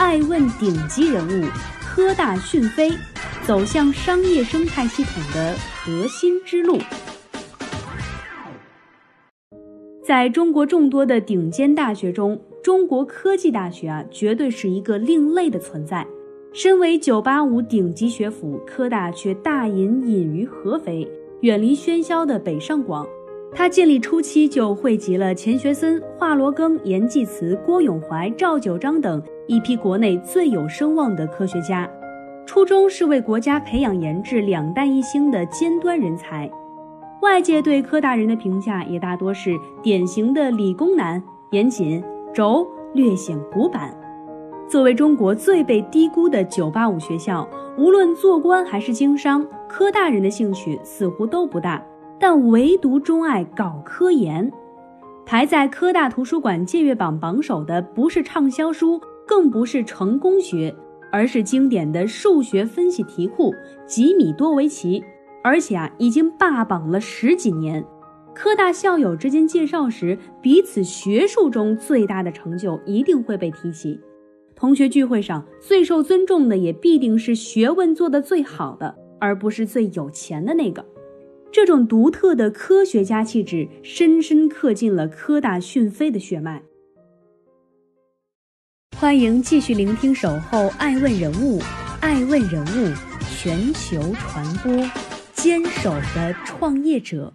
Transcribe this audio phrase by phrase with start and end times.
[0.00, 1.44] 爱问顶级人物
[1.82, 2.90] 科大讯飞
[3.46, 5.54] 走向商业生态系统的
[5.84, 6.78] 核心之路。
[10.02, 16.06] 在中国众多的顶尖大学中，中国科技大学啊，绝对是一个另类的存在。
[16.54, 21.06] 身为985顶级学府，科大却大隐隐于合肥，
[21.42, 23.06] 远离喧嚣的北上广。
[23.52, 31.88] 他建立初期就汇集了钱学森、华罗庚、严济慈、郭永怀、赵九章等一批国内最有声望的科学家，
[32.46, 36.50] 初衷是为国家培养研制两弹一星的尖端人才。
[37.22, 43.94] 外界对科大人的评价也大多是典型的理工男，严谨、轴，略显古板。
[44.68, 51.84] 作为中国最被低估的985学校，无论做官还是经商，科大人的兴趣似乎都不大。
[52.20, 54.52] 但唯独钟爱搞科研，
[55.24, 60.74] 排在科大图书馆借阅榜榜首的不是畅销书，更不是成功学，
[61.10, 63.54] 而是经典的数学分析题库
[63.86, 65.02] 吉米多维奇，
[65.42, 67.82] 而且啊，已经霸榜了十几年。
[68.34, 73.98] 科大校友之间介绍时，彼此学术中最大的成就一定会被提起。
[74.54, 80.84] 同学聚会上最受尊重的，也必定是学问做得最好的，而不是最有钱的那个。
[81.52, 86.62] 这种独特的科学家气质，深深刻进了科大讯飞的血脉。
[88.96, 91.58] 欢迎继续聆听《守候爱问人物》，
[92.00, 92.94] 爱问人物
[93.34, 94.72] 全球传播，
[95.32, 97.32] 坚守的创业者。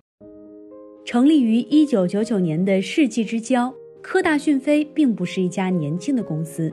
[1.03, 6.71] 成立于一九九九年的世纪之交，科大讯飞并不是一家年轻的公司。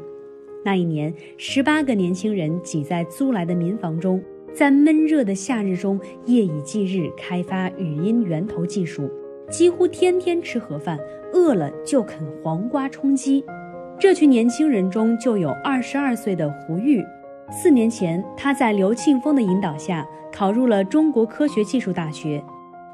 [0.65, 4.23] 那一年，十八个年轻人挤在租来的民房中。
[4.55, 9.11] 在闷热的夏日中，夜以继日开发语音源头技术，
[9.51, 10.99] 几乎天天吃盒饭，
[11.33, 13.43] 饿了就啃黄瓜充饥。
[13.99, 17.03] 这群年轻人中就有二十二岁的胡玉。
[17.51, 22.43] 四年前，他在刘庆峰的引导下考入了中国科学技术大学。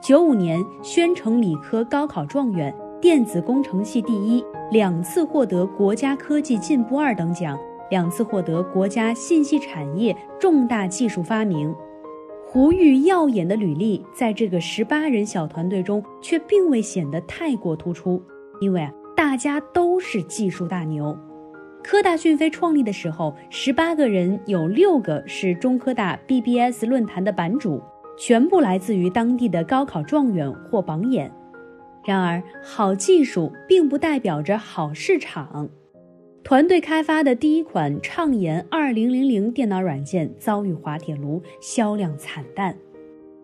[0.00, 7.58] 九五年，宣城理科高考状元，电子工程系第一，两次获得国家科技进步二等奖。
[7.91, 11.75] 两次获得国家信息产业重大技术发明，
[12.47, 18.22] 胡玉耀眼的履历在这个十八人小团队中却并未显得太过突出，
[18.60, 21.16] 因为啊，大家都是技术大牛。
[21.82, 27.81] 科大讯飞创立的时候，十八个人有六个是中科大 BBS 论坛的版主，
[28.19, 31.32] 全部来自于当地的高考状元或榜眼。
[32.04, 35.71] 然而，好技术并不代表着好市场。
[36.48, 42.75] 团队开发的第一款畅研二零零零电脑软件遭遇滑铁卢，销量惨淡。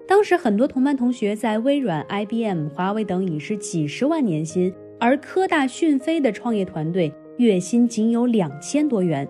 [0.09, 9.29] 当时很多同班同学在微软、IBM、华为等已是几十万年薪，而科大讯飞的创业团队月薪仅有两千多元。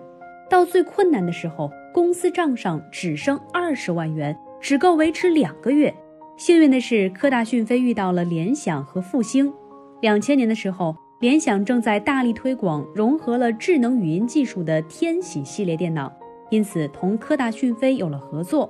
[0.49, 5.93] 到最困难的时候，公司账上只剩二十万元，只够维持两个月。
[6.37, 9.51] 幸运的是，科大讯飞遇到了联想和复兴。
[9.99, 10.95] 两千年的时候。
[11.19, 16.11] 联想正在大力推广融合了智能语音技术的天玺系列电脑，
[16.49, 18.69] 因此同科大讯飞有了合作。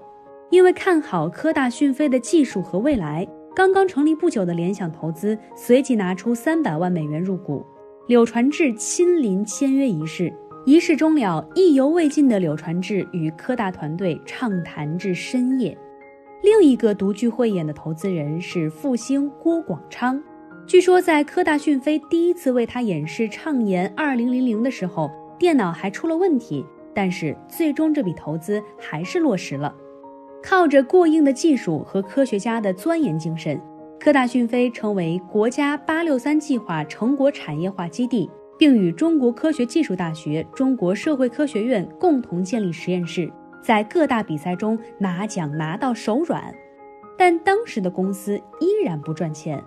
[0.52, 7.66] 因为看好科大讯飞的技术和未来，刚刚成立不久的联想投资随即拿出三百万美元入股。
[8.08, 10.32] 柳传志亲临签约仪式，
[10.68, 15.76] 仪式终了，意犹未尽的柳传志与科大团队畅谈至深夜。
[16.44, 20.22] 另一个独具慧眼的投资人是复兴郭广昌。
[20.68, 29.74] 据说在科大讯飞第一次为他演示畅研二零零零的时候，电脑还出了问题，但是最终这笔投资还是落实了。
[30.42, 33.62] 靠着过硬的技术和科学家的钻研精神，
[34.00, 43.32] 科大讯飞成为国家“八六三”计划成果产业化基地，并与中国科学技术大学、中国社会科学院共同建立实验室，
[43.62, 46.52] 在各大比赛中拿奖拿到手软。
[47.16, 49.64] 但当时的公司依然不赚钱。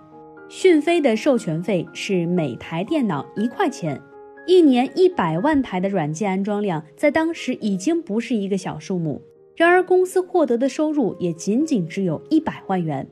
[0.49, 4.01] 讯飞的授权费是每台电脑一块钱，
[4.47, 9.21] 一年一百万台的软件安装量，在当时已经不是一个小数目。
[9.55, 13.07] 然而，公司获得的收入也仅仅只有一百万元。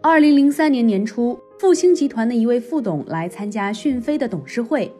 [0.00, 4.90] 二零零三年年初，复星集团的一位副董来参加讯飞的董事会，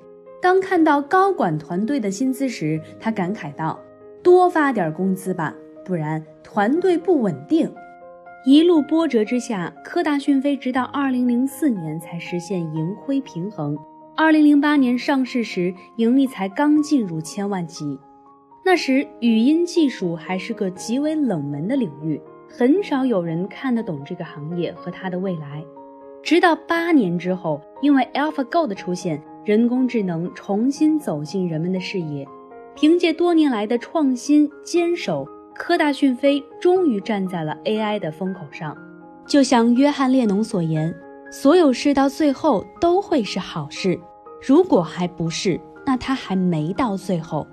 [0.42, 3.80] 当看到高管团队的薪资时，他感慨道
[4.22, 7.72] ：“多发点工资吧，不然团队不稳定。
[8.46, 13.74] 一路波折之下，科大讯飞直到二零零四年才实现盈亏平衡。
[14.14, 17.98] 二零零八年上市时，盈利才刚进入千万级。
[18.62, 25.64] 那时，语音技术还是个极为冷门的领域，很少有人看得懂这个行业和它的未来。
[26.22, 32.28] 直到八年之后，因为 AlphaGo 的出现，人工智能重新走进人们的视野。
[32.74, 35.26] 凭借多年来的创新坚守。
[35.54, 38.76] 科大讯飞终于站在了 AI 的风口上，
[39.24, 40.92] 就像约翰列侬所言
[41.30, 43.98] ：“所有事到最后都会是好事，
[44.42, 47.46] 如果还不是，那它还没到最后。”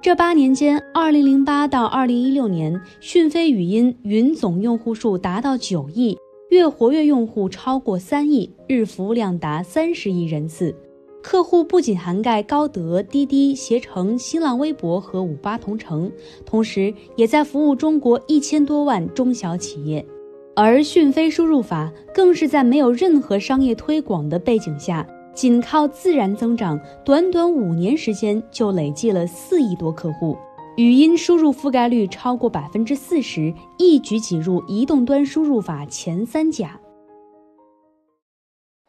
[0.00, 6.18] 这八年间，2008到2016年，讯飞语音云总用户数达到九亿，
[6.48, 10.74] 月活跃用户超过三亿，日服务量达三十亿人次。
[11.22, 16.10] 客户不仅涵盖高德、滴滴、携程、新浪微博和五八同城，
[16.44, 20.04] 同时也在服务中国一千多万中小企业。
[20.54, 30.36] 而讯飞输入法更是在没有任何商业推广的背景下，仅靠自然增长，短短五年时间就累计了四亿多客户，
[30.76, 36.78] 语音输入覆盖率超过百分之四十，一举挤入移动端输入法前三甲。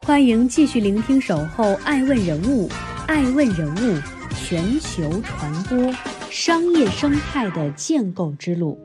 [0.04, 2.68] 欢迎继续聆听《守候爱问人物》，
[3.06, 3.98] 爱问人物
[4.36, 5.90] 全球传播
[6.28, 8.78] 商业生态的建构之路。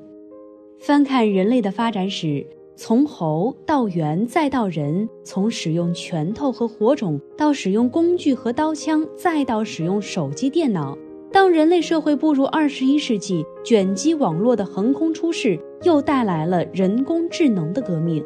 [0.79, 10.97] 翻看人类的发展史，从猴到猿再到人，从使用拳头和火种到使用工具和刀枪，再到使用手机电脑。
[11.33, 18.23] 当人类社会步入二十一世纪，卷积网络的横空出世，又带来了人工智能的革命。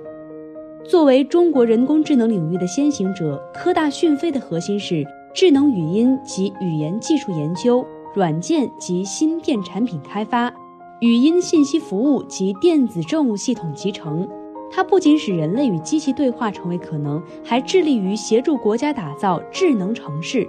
[0.86, 10.54] 作为中国人工智能领域的先行者，科大讯飞的核心是智能语音及语言技术研究、软件及芯片产品开发、
[11.00, 14.28] 语音信息服务及电子政务系统集成。
[14.70, 20.48] 它不仅使人类与机器对话成为可能，还致力于协助国家打造智能城市。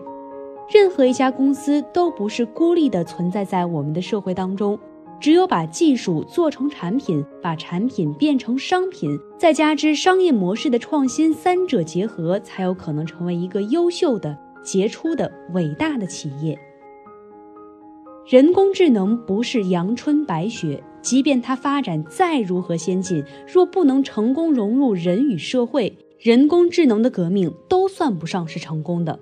[0.68, 4.78] 任何一家公司都不是孤立地存在在我们的社会当中。
[5.24, 16.58] 只有把技术做成产品，把产品变成商品，再加之商业模式的创新，三者结合，才有可能成为一个优秀的、杰出的、伟大的企业。
[18.26, 29.18] 人工智能不是阳春白雪，即便它发展再如何先进，若不能成功融入人与社会，人工智能的革命都算不上是成功的。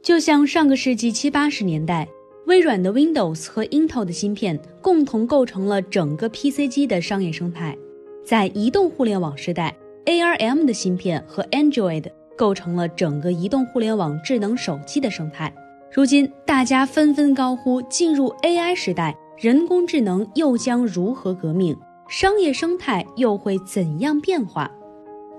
[0.00, 2.06] 就像上个世纪七八十年代。
[2.46, 7.76] 微软的 Windows 和 Intel 的芯片共同构成了整个 PC 机的商业生态。
[8.22, 9.74] 在移动互联网时代
[10.04, 12.04] ，ARM 的芯片和 Android
[12.36, 15.54] 构成了整个移动互联网智能手机的生态。
[15.90, 21.74] 如今，大家纷纷高呼：进入 AI 时代，人工智能又将如何革命？
[22.08, 24.70] 商业生态又会怎样变化？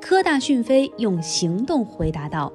[0.02, 2.52] 科大讯飞用行动回答道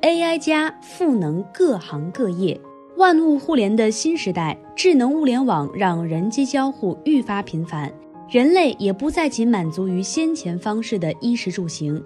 [0.00, 2.60] ：AI 加赋能各行各业。
[3.02, 7.92] 万物互联的新时代，智能物联网让人机交互愈发频繁，
[8.30, 12.00] 人类也不再仅满足于先前方式的衣食住行。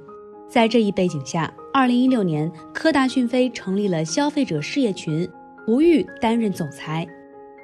[0.48, 5.28] 在这一背景下，二零一六年，科大讯飞成立了消费者事业群，
[5.68, 7.06] 吴玉担任总裁。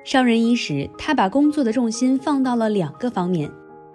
[0.04, 3.50] 上任伊始，他把工作的重心放到了两个方面：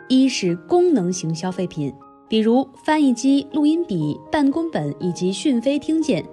[0.09, 1.93] 一是功能型消费品，
[2.27, 6.25] 比如翻译机、录音笔、办公本以及讯飞听见。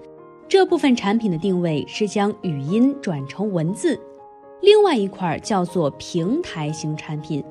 [0.49, 3.99] 这部分产品的定位是将语音转成文字，
[4.61, 7.43] 另外一块叫做平台型产品，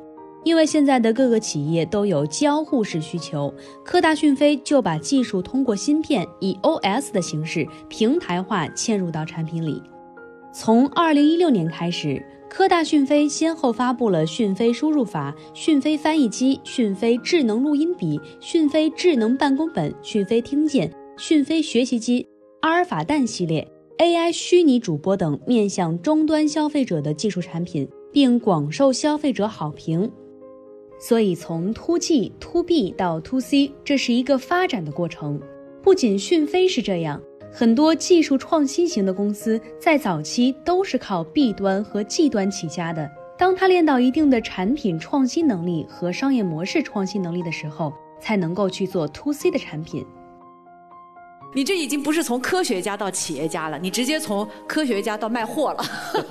[0.44, 9.82] 因为现在的各个企业都有交互式需求，科大讯飞就把技术通过芯片以 OS 的形式平台化嵌入到产品里。
[10.54, 22.28] 从二零一六年开始，科大讯飞先后发布了讯飞输入法、讯飞翻译机、讯飞智能录音笔、讯飞智能办公本、讯飞听见、讯飞学习机。
[22.64, 30.10] 阿尔法蛋系列、AI 虚拟主播等面向终端消费者的技术产品，并广受消费者好评。
[30.98, 35.42] 所以，从 To G、To B 到 To C，这是一个发展的过程。
[35.82, 43.12] 不仅讯飞是这样，很多技术创新型的公司在早期都是靠 B 端和 G 端起家的。
[43.38, 47.92] 当他练到一定的产品创新能力和商业模式创新能力的时候，
[48.22, 50.06] 才能够去做 To C 的产品。
[51.54, 55.84] 你这已经不是从科学家到企业家了，你直接从科学家到卖货了，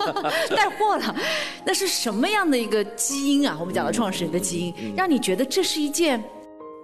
[0.54, 1.16] 带货了。
[1.64, 3.56] 那是什么样的一个基因啊？
[3.60, 6.22] 我们讲的创始人的基因，让你觉得这是一件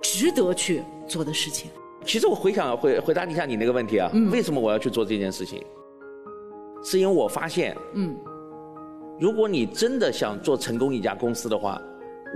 [0.00, 1.70] 值得去做的事情。
[2.04, 5.62] 其实我回想回回答一下你那个问题啊，为什么我要去做这件事情？
[6.84, 8.16] 是因为我发现，嗯，
[9.18, 11.82] 如果你真的想做成功一家公司的话，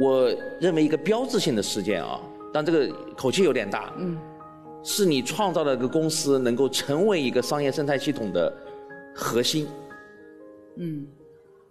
[0.00, 2.20] 我认为一个标志性的事件啊，
[2.52, 4.18] 但这个口气有点大，嗯，
[4.82, 8.52] 是你创造的一个公司能够成为一个商业生态系统的
[9.14, 9.66] 核心，
[10.76, 11.06] 嗯，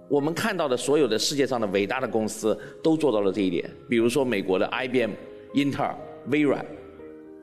[0.08, 5.12] 我们看到的所有的世界上的伟大的公司都做到了这一点，比如说美国的 IBM、
[5.54, 5.96] 英特尔、
[6.28, 6.66] 微软、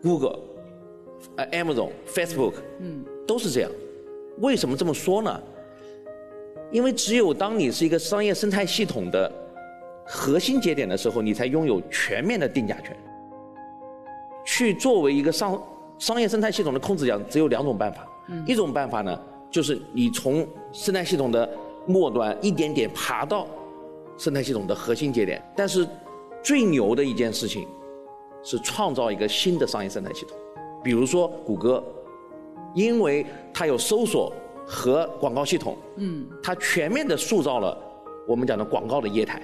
[0.02, 0.38] Google、
[1.36, 3.70] 呃 Amazon、Facebook，嗯，都是这样。
[4.38, 5.40] 为什么这么说呢？
[6.70, 9.30] 因为只有当你是一个商业生态系统的
[10.06, 12.96] 核心节点的时候，你才拥有全面的定价权。
[14.58, 15.62] 去作为一个商
[15.98, 18.04] 商业生态系统的控制者，只有两种办法。
[18.44, 19.16] 一种办法呢，
[19.52, 21.48] 就是你从生态系统的
[21.86, 23.46] 末端一点点爬到
[24.16, 25.40] 生态系统的核心节点。
[25.56, 25.86] 但是
[26.42, 27.68] 最牛的一件事情
[28.42, 30.36] 是创造一个新的商业生态系统。
[30.82, 31.80] 比如说谷歌，
[32.74, 33.24] 因为
[33.54, 34.32] 它有搜索。
[34.70, 37.74] 和广告系统，嗯，它全面的塑造了
[38.26, 39.40] 我们讲的广告的业态。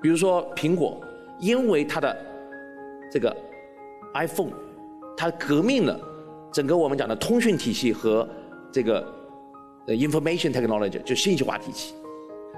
[0.00, 1.00] 比如说苹果，
[1.40, 2.16] 因为它的
[3.10, 3.36] 这个
[4.14, 4.50] iPhone，
[5.16, 6.00] 它革命了
[6.52, 8.28] 整个我们讲的通讯体系和
[8.72, 9.06] 这个
[9.86, 11.94] information technology 就信息化体系，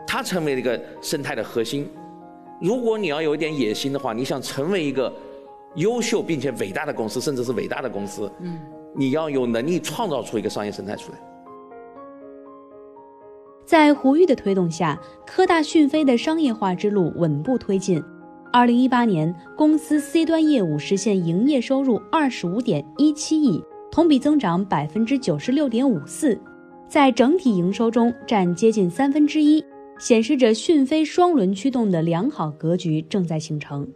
[0.06, 1.88] 它成为了一个生态的核心。
[2.60, 5.12] 如果你要有一点野心的话，你想成为一个
[5.74, 8.58] 优秀并且伟大的公司，甚至是伟大的公司，嗯，
[8.94, 11.18] 你要有能力创造出一个商业生态出来。
[13.66, 18.02] 在胡玉的推动下，科大讯飞的商业化之路稳步推进。
[18.56, 26.40] 二零一八年，公司 C 端业务实现营业收入二十五点一七亿，同比增长百分之九十六点五四，
[26.88, 29.62] 在整体营收中占接近三分之一，
[29.98, 33.86] 显示着讯飞双轮驱动的良好格局正在形成。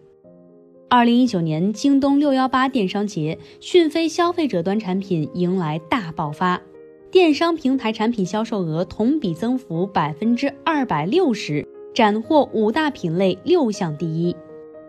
[0.90, 6.60] 二零一九年，京东六幺八电商节，讯飞消费者端产品迎来大爆发。
[7.10, 14.36] 电商平台产品销售额同比增幅百分之二百六十，斩获五大品类六项第一。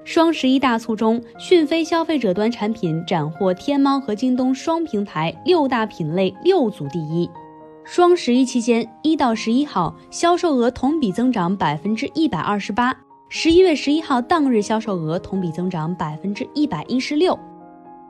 [0.04, 7.30] 双十一大促中，讯飞消费者端产品斩获天猫和京东双平台六大品类六组第一。
[7.84, 12.96] 双十一期间，一到十一号销售额同比增长百分之一百二十八，
[13.30, 17.38] 十一月十一号当日销售额同比增长百分之一百一十六。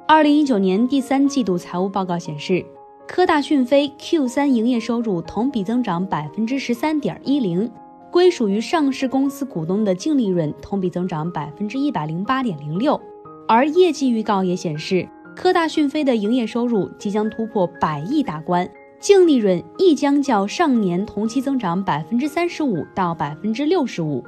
[0.08, 2.66] 二零一九年第三季度财务报告显示。
[3.08, 7.70] 科大讯飞 Q 三营业收入同比增长百分之十三点一零，
[8.12, 13.00] 归属于上市公司股东的净利润同比增长百分之一百零八点零六，
[13.48, 24.24] 而业绩预告也显示，科大讯飞的营业收入即将突破百亿大关，净利润亦将较上年同期增长百分之三十五到百分之六十五。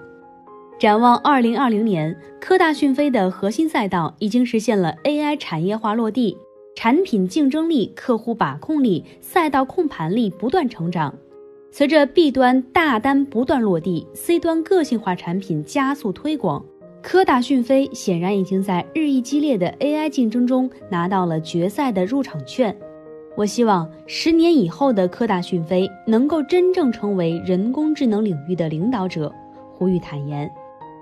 [0.80, 6.38] 展望二零二零年，科大讯飞的核心赛道已经实现了 AI 产业化落地。
[6.75, 11.13] 产品竞争力、客户把控力、赛道控盘力不断成长，
[11.75, 16.63] 随着 B 端大单不断落地，C 端个性化产品加速推广，
[17.01, 22.77] 科大讯飞显然已经在日益激烈的 AI 竞争中拿到了决赛的入场券。
[23.36, 29.34] 我希望十年以后的科大讯飞能够真正成为人工智能领域的领导者。
[29.75, 30.48] 胡玉坦言，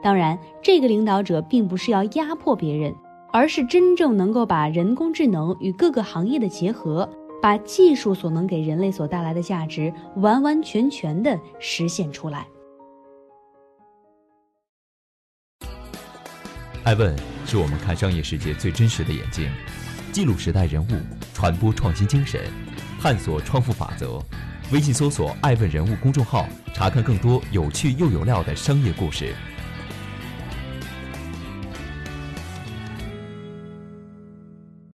[0.02, 2.96] 当然，这个领导者并不是要压迫别人。
[3.34, 7.10] 而是真正能够把人工智能与各个行业的结合，
[7.42, 12.46] 把技术所能给人类所带来的价值完完全全的实现出来。
[16.84, 19.50] 爱问是我们看商业世界最真实的眼睛，
[20.12, 20.88] 记录时代人物，
[21.34, 22.42] 传播创新精神，
[23.00, 24.20] 探索创富法则。
[24.72, 29.36] 微信搜索“爱问人物”公众号，查看更多有趣又有料的商业故事。